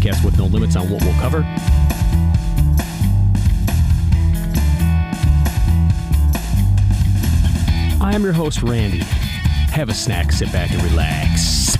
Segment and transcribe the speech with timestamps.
[0.00, 1.42] podcast with no limits on what we'll cover.
[8.02, 8.98] I am your host, Randy.
[9.72, 11.76] Have a snack, sit back, and relax.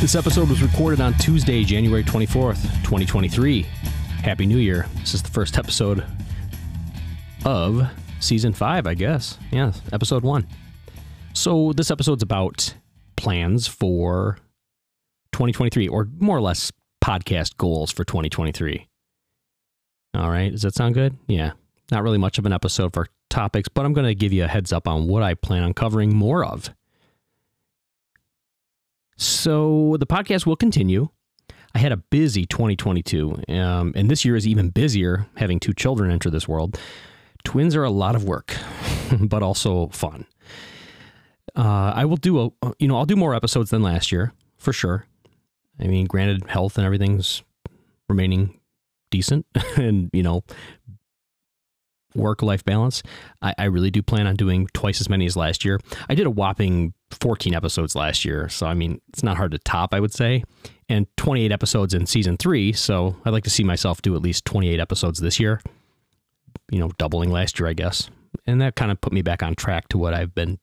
[0.00, 3.62] This episode was recorded on Tuesday, January 24th, 2023.
[4.22, 4.86] Happy New Year.
[5.00, 6.04] This is the first episode
[7.46, 9.38] of season five, I guess.
[9.52, 10.46] Yeah, episode one.
[11.32, 12.74] So, this episode's about
[13.16, 14.38] plans for
[15.32, 18.88] 2023, or more or less podcast goals for 2023.
[20.14, 20.50] All right.
[20.50, 21.16] Does that sound good?
[21.28, 21.52] Yeah.
[21.92, 24.48] Not really much of an episode for topics, but I'm going to give you a
[24.48, 26.70] heads up on what I plan on covering more of.
[29.18, 31.10] So the podcast will continue.
[31.74, 36.10] I had a busy 2022, um, and this year is even busier having two children
[36.10, 36.78] enter this world.
[37.46, 38.56] Twins are a lot of work,
[39.20, 40.26] but also fun.
[41.54, 44.72] Uh, I will do a, you know, I'll do more episodes than last year for
[44.72, 45.06] sure.
[45.78, 47.44] I mean, granted, health and everything's
[48.08, 48.58] remaining
[49.10, 50.42] decent, and you know,
[52.16, 53.04] work life balance.
[53.40, 55.78] I, I really do plan on doing twice as many as last year.
[56.08, 58.48] I did a whopping 14 episodes last year.
[58.48, 60.42] So, I mean, it's not hard to top, I would say.
[60.88, 62.72] And 28 episodes in season three.
[62.72, 65.60] So, I'd like to see myself do at least 28 episodes this year,
[66.70, 68.10] you know, doubling last year, I guess.
[68.46, 70.58] And that kind of put me back on track to what I've been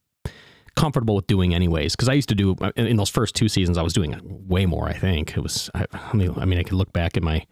[0.75, 3.81] comfortable with doing anyways because i used to do in those first two seasons i
[3.81, 4.15] was doing
[4.47, 5.37] way more i think.
[5.37, 7.45] It was i, I mean i mean i could look back at my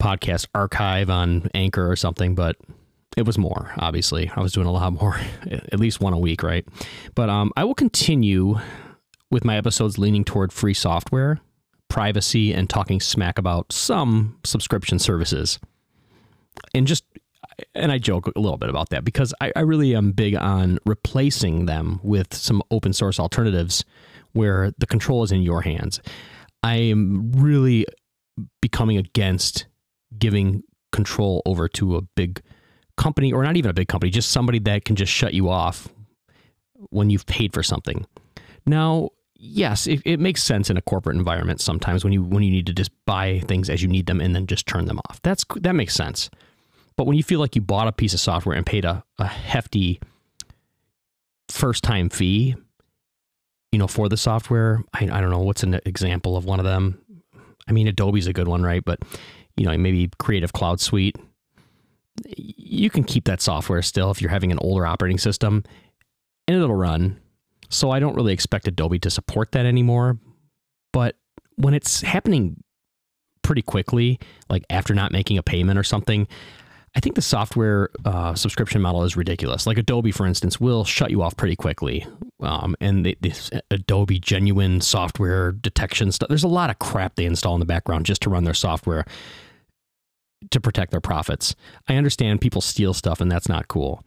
[0.00, 2.56] podcast archive on anchor or something but
[3.16, 4.30] it was more obviously.
[4.34, 5.18] I was doing a lot more
[5.50, 6.66] at least one a week right?
[7.14, 8.58] But um, i will continue
[9.30, 11.40] with my episodes leaning toward free software
[11.88, 15.58] privacy and talking smack about some subscription services
[16.74, 17.04] and just
[17.74, 20.78] and i joke a little bit about that because I, I really am big on
[20.86, 23.84] replacing them with some open source alternatives
[24.32, 26.00] where the control is in your hands
[26.62, 27.86] i am really
[28.60, 29.66] becoming against
[30.18, 30.62] giving
[30.92, 32.42] control over to a big
[32.96, 35.88] company or not even a big company, just somebody that can just shut you off
[36.90, 38.06] when you've paid for something.
[38.66, 39.10] Now,
[39.42, 42.66] yes, it, it, makes sense in a corporate environment sometimes when you when you need
[42.66, 45.20] to just buy things as you need them and then just turn them off.
[45.22, 46.30] That's that makes sense.
[46.96, 49.26] But when you feel like you bought a piece of software and paid a, a
[49.26, 50.00] hefty
[51.50, 52.54] first time fee,
[53.72, 56.64] you know, for the software, I, I don't know what's an example of one of
[56.64, 56.98] them.
[57.66, 58.84] I mean, Adobe's a good one, right?
[58.84, 59.00] But
[59.56, 61.16] you know, maybe Creative Cloud Suite
[62.26, 65.64] you can keep that software still if you're having an older operating system
[66.46, 67.18] and it'll run.
[67.72, 70.18] So I don't really expect Adobe to support that anymore.
[70.92, 71.16] But
[71.56, 72.62] when it's happening
[73.42, 76.28] pretty quickly, like after not making a payment or something,
[76.94, 79.66] I think the software uh, subscription model is ridiculous.
[79.66, 82.06] Like Adobe, for instance, will shut you off pretty quickly.
[82.40, 87.24] Um, and the, this Adobe genuine software detection stuff, there's a lot of crap they
[87.24, 89.06] install in the background just to run their software
[90.50, 91.54] to protect their profits.
[91.88, 94.04] I understand people steal stuff and that's not cool.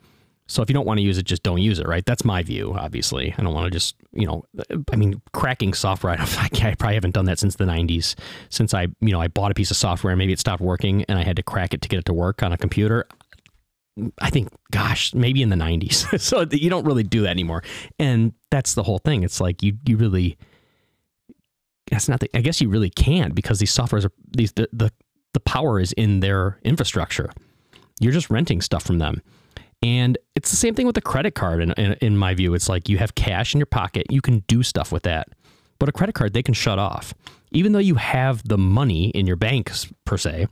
[0.47, 2.05] So if you don't want to use it, just don't use it, right?
[2.05, 3.33] That's my view, obviously.
[3.37, 4.43] I don't want to just, you know,
[4.91, 8.15] I mean, cracking software, I, I probably haven't done that since the 90s.
[8.49, 11.03] Since I, you know, I bought a piece of software and maybe it stopped working
[11.09, 13.07] and I had to crack it to get it to work on a computer.
[14.19, 16.19] I think, gosh, maybe in the 90s.
[16.21, 17.63] so you don't really do that anymore.
[17.97, 19.23] And that's the whole thing.
[19.23, 20.37] It's like you, you really,
[21.89, 24.91] that's not the, I guess you really can't because these softwares are, these, the, the
[25.35, 27.29] the power is in their infrastructure.
[27.99, 29.21] You're just renting stuff from them.
[29.81, 31.61] And it's the same thing with a credit card.
[31.61, 34.39] In, in, in, my view, it's like you have cash in your pocket, you can
[34.47, 35.29] do stuff with that.
[35.79, 37.13] But a credit card, they can shut off.
[37.51, 39.71] Even though you have the money in your bank,
[40.05, 40.47] per se,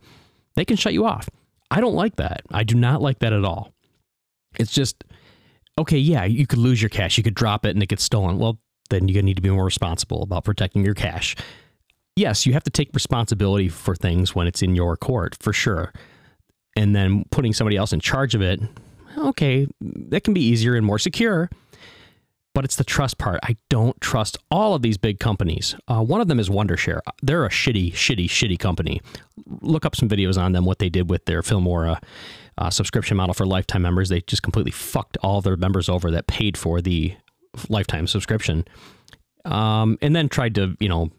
[0.54, 1.28] they can shut you off.
[1.70, 2.42] I don't like that.
[2.50, 3.72] I do not like that at all.
[4.58, 5.02] It's just,
[5.78, 8.38] okay, yeah, you could lose your cash, you could drop it and it gets stolen.
[8.38, 8.60] Well,
[8.90, 11.34] then you need to be more responsible about protecting your cash
[12.16, 15.92] yes, you have to take responsibility for things when it's in your court, for sure.
[16.76, 18.60] And then putting somebody else in charge of it,
[19.16, 21.50] okay, that can be easier and more secure.
[22.54, 23.40] But it's the trust part.
[23.42, 25.74] I don't trust all of these big companies.
[25.88, 27.00] Uh, one of them is Wondershare.
[27.20, 29.00] They're a shitty, shitty, shitty company.
[29.60, 32.00] Look up some videos on them, what they did with their Filmora
[32.56, 34.08] uh, subscription model for lifetime members.
[34.08, 37.16] They just completely fucked all their members over that paid for the
[37.68, 38.64] lifetime subscription.
[39.44, 41.10] Um, and then tried to, you know,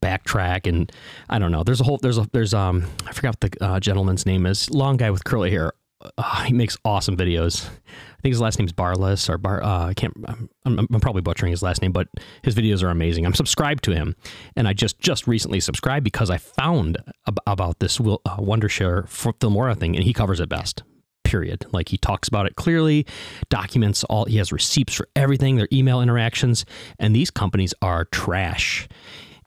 [0.00, 0.90] backtrack and
[1.28, 1.62] I don't know.
[1.62, 4.70] There's a whole there's a there's um I forgot what the uh, gentleman's name is.
[4.70, 5.72] Long guy with curly hair.
[6.18, 7.66] Uh, he makes awesome videos.
[7.66, 9.62] I think his last name's Barless or Bar.
[9.62, 10.14] Uh, I can't.
[10.26, 12.08] I'm, I'm, I'm, probably butchering his last name, but
[12.42, 13.24] his videos are amazing.
[13.24, 14.14] I'm subscribed to him,
[14.56, 19.04] and I just just recently subscribed because I found ab- about this Will, uh, Wondershare
[19.04, 20.82] Filmora thing, and he covers it best.
[21.24, 21.64] Period.
[21.72, 23.06] Like he talks about it clearly,
[23.48, 24.24] documents all.
[24.24, 26.64] He has receipts for everything, their email interactions,
[26.98, 28.88] and these companies are trash.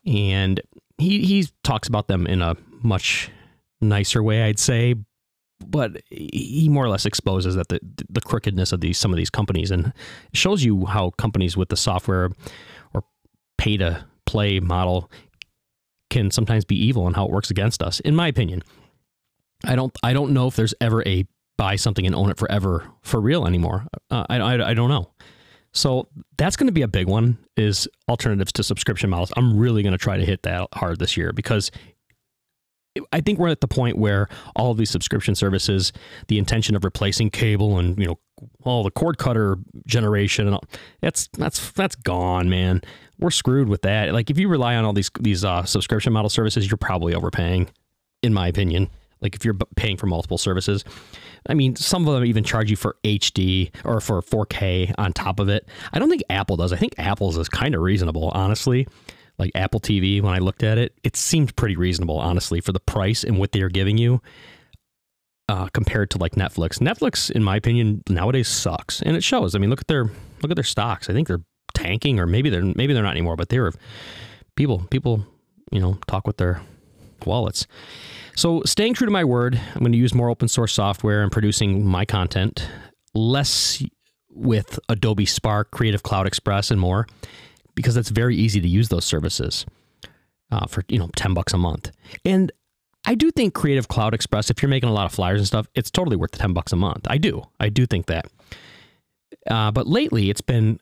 [0.05, 0.61] And
[0.97, 3.29] he he talks about them in a much
[3.81, 4.95] nicer way, I'd say,
[5.69, 7.79] but he more or less exposes that the
[8.09, 9.93] the crookedness of these some of these companies and
[10.33, 12.29] shows you how companies with the software
[12.93, 13.03] or
[13.57, 15.09] pay to play model
[16.09, 17.99] can sometimes be evil and how it works against us.
[18.01, 18.61] In my opinion,
[19.65, 21.25] I don't I don't know if there's ever a
[21.57, 23.85] buy something and own it forever for real anymore.
[24.09, 25.11] Uh, I, I I don't know.
[25.73, 26.07] So
[26.37, 29.33] that's going to be a big one is alternatives to subscription models.
[29.35, 31.71] I'm really going to try to hit that hard this year because
[33.11, 35.91] I think we're at the point where all of these subscription services,
[36.27, 38.19] the intention of replacing cable and you know
[38.63, 39.57] all the cord cutter
[39.87, 40.63] generation and all,
[41.01, 42.81] that's that's that's gone, man.
[43.19, 44.13] We're screwed with that.
[44.13, 47.69] Like if you rely on all these these uh, subscription model services, you're probably overpaying,
[48.21, 48.89] in my opinion.
[49.21, 50.83] Like if you're paying for multiple services,
[51.47, 55.39] I mean, some of them even charge you for HD or for 4K on top
[55.39, 55.67] of it.
[55.93, 56.73] I don't think Apple does.
[56.73, 58.85] I think Apple's is kind of reasonable, honestly
[59.39, 62.79] like Apple TV, when I looked at it, it seemed pretty reasonable, honestly, for the
[62.79, 64.21] price and what they are giving you
[65.49, 66.79] uh, compared to like Netflix.
[66.79, 69.55] Netflix, in my opinion, nowadays sucks, and it shows.
[69.55, 70.05] I mean, look at their
[70.41, 71.09] look at their stocks.
[71.09, 71.43] I think they're
[71.73, 73.71] tanking, or maybe they're maybe they're not anymore, but they're
[74.55, 75.25] people people
[75.71, 76.61] you know talk with their
[77.25, 77.67] wallets.
[78.35, 81.31] So, staying true to my word, I'm going to use more open source software and
[81.31, 82.67] producing my content,
[83.13, 83.83] less
[84.29, 87.07] with Adobe Spark, Creative Cloud Express, and more
[87.75, 89.65] because it's very easy to use those services
[90.51, 91.91] uh, for you know ten bucks a month.
[92.25, 92.51] And
[93.05, 95.67] I do think Creative Cloud Express, if you're making a lot of flyers and stuff,
[95.75, 97.05] it's totally worth the ten bucks a month.
[97.09, 98.25] I do, I do think that.
[99.49, 100.79] Uh, but lately, it's been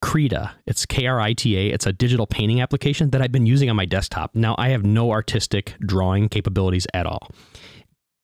[0.00, 0.52] Krita.
[0.66, 1.72] It's K R I T A.
[1.72, 4.34] It's a digital painting application that I've been using on my desktop.
[4.34, 7.28] Now, I have no artistic drawing capabilities at all,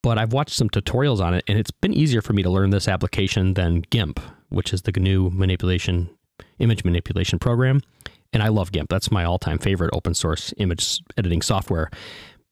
[0.02, 2.70] but I've watched some tutorials on it, and it's been easier for me to learn
[2.70, 6.10] this application than GIMP, which is the GNU manipulation
[6.58, 7.80] image manipulation program.
[8.32, 8.90] And I love GIMP.
[8.90, 11.90] That's my all time favorite open source image editing software.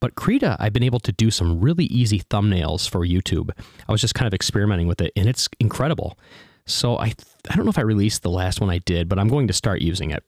[0.00, 3.50] But Krita, I've been able to do some really easy thumbnails for YouTube.
[3.88, 6.18] I was just kind of experimenting with it, and it's incredible.
[6.66, 7.14] So I,
[7.48, 9.52] I don't know if I released the last one I did, but I'm going to
[9.52, 10.22] start using it.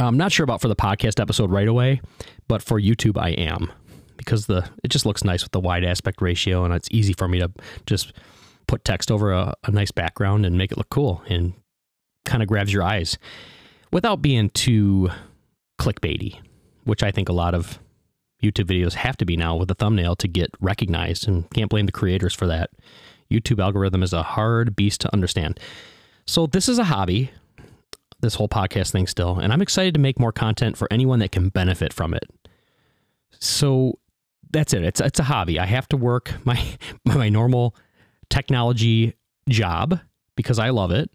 [0.00, 2.00] I'm not sure about for the podcast episode right away,
[2.46, 3.70] but for YouTube I am
[4.16, 7.28] because the it just looks nice with the wide aspect ratio, and it's easy for
[7.28, 7.50] me to
[7.86, 8.12] just
[8.66, 11.54] put text over a, a nice background and make it look cool and
[12.28, 13.18] kind of grabs your eyes
[13.90, 15.10] without being too
[15.80, 16.38] clickbaity,
[16.84, 17.78] which I think a lot of
[18.42, 21.86] YouTube videos have to be now with a thumbnail to get recognized and can't blame
[21.86, 22.70] the creators for that.
[23.30, 25.58] YouTube algorithm is a hard beast to understand.
[26.26, 27.30] So this is a hobby,
[28.20, 31.32] this whole podcast thing still, and I'm excited to make more content for anyone that
[31.32, 32.24] can benefit from it.
[33.40, 33.98] So
[34.50, 34.82] that's it.
[34.82, 35.58] It's it's a hobby.
[35.58, 36.62] I have to work my
[37.04, 37.74] my normal
[38.30, 39.14] technology
[39.48, 40.00] job
[40.36, 41.10] because I love it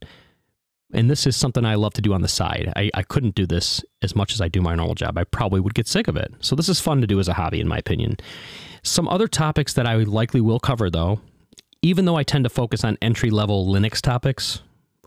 [0.94, 2.72] and this is something I love to do on the side.
[2.76, 5.18] I, I couldn't do this as much as I do my normal job.
[5.18, 6.34] I probably would get sick of it.
[6.40, 8.18] So this is fun to do as a hobby, in my opinion.
[8.84, 11.20] Some other topics that I likely will cover, though,
[11.82, 14.62] even though I tend to focus on entry level Linux topics,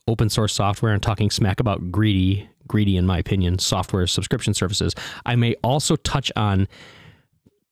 [0.08, 4.94] open source software, and talking smack about greedy, greedy, in my opinion, software subscription services,
[5.24, 6.68] I may also touch on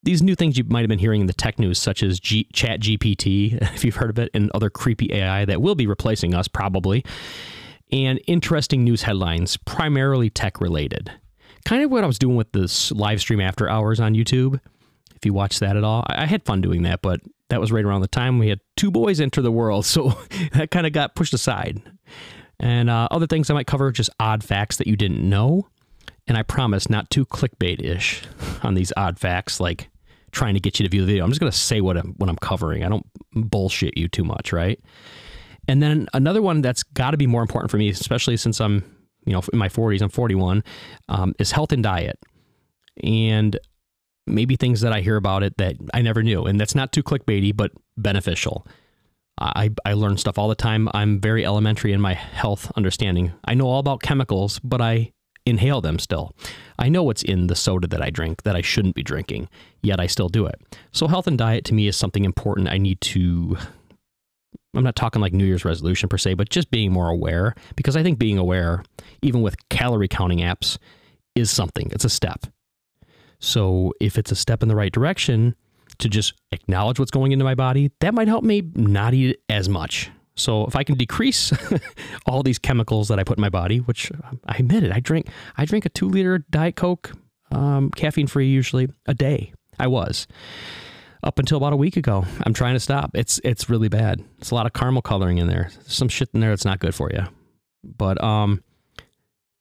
[0.04, 2.46] these new things you might have been hearing in the tech news, such as G-
[2.52, 6.34] Chat GPT, if you've heard of it, and other creepy AI that will be replacing
[6.34, 7.04] us probably
[7.92, 11.10] and interesting news headlines, primarily tech related.
[11.64, 14.60] Kind of what I was doing with this live stream after hours on YouTube.
[15.14, 17.84] If you watch that at all, I had fun doing that, but that was right
[17.84, 20.18] around the time we had two boys enter the world, so
[20.52, 21.82] that kind of got pushed aside.
[22.60, 25.68] And uh, other things I might cover, just odd facts that you didn't know.
[26.26, 28.22] And I promise not too clickbait ish
[28.62, 29.90] on these odd facts, like
[30.32, 31.24] trying to get you to view the video.
[31.24, 32.82] I'm just going to say what I'm, what I'm covering.
[32.82, 34.80] I don't bullshit you too much, right?
[35.68, 38.84] And then another one that's got to be more important for me, especially since I'm,
[39.24, 40.62] you know, in my 40s, I'm 41,
[41.08, 42.18] um, is health and diet.
[43.02, 43.58] And
[44.26, 46.44] maybe things that I hear about it that I never knew.
[46.44, 48.66] And that's not too clickbaity, but beneficial.
[49.38, 50.88] I, I learn stuff all the time.
[50.94, 53.32] I'm very elementary in my health understanding.
[53.44, 55.12] I know all about chemicals, but I
[55.44, 56.34] inhale them still.
[56.78, 59.48] I know what's in the soda that I drink that I shouldn't be drinking,
[59.82, 60.60] yet I still do it.
[60.92, 63.58] So, health and diet to me is something important I need to
[64.74, 67.96] I'm not talking like New Year's resolution per se, but just being more aware because
[67.96, 68.82] I think being aware,
[69.22, 70.78] even with calorie counting apps,
[71.34, 71.88] is something.
[71.92, 72.46] It's a step.
[73.38, 75.54] So if it's a step in the right direction,
[75.98, 79.68] to just acknowledge what's going into my body, that might help me not eat as
[79.68, 80.10] much.
[80.36, 81.52] So if I can decrease
[82.26, 84.10] all these chemicals that I put in my body, which
[84.46, 87.12] I admit it, I drink I drink a two liter diet coke,
[87.52, 89.52] um, caffeine free usually a day.
[89.78, 90.26] I was
[91.24, 92.24] up until about a week ago.
[92.44, 93.10] I'm trying to stop.
[93.14, 94.22] It's it's really bad.
[94.38, 95.70] It's a lot of caramel coloring in there.
[95.72, 97.24] There's some shit in there that's not good for you.
[97.82, 98.62] But um,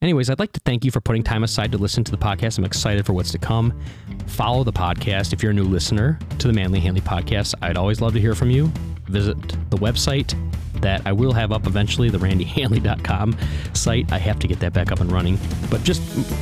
[0.01, 2.57] anyways, I'd like to thank you for putting time aside to listen to the podcast.
[2.57, 3.79] I'm excited for what's to come.
[4.27, 7.55] Follow the podcast if you're a new listener to the Manly Hanley podcast.
[7.61, 8.71] I'd always love to hear from you.
[9.07, 9.37] Visit
[9.69, 10.33] the website
[10.81, 13.37] that I will have up eventually, the randyhanley.com
[13.73, 14.11] site.
[14.11, 15.37] I have to get that back up and running.
[15.69, 16.01] But just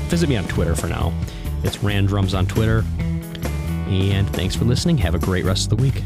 [0.10, 1.14] visit me on Twitter for now.
[1.64, 2.84] It's Randrums on Twitter.
[3.92, 4.98] And thanks for listening.
[5.00, 6.02] Have a great rest of the week.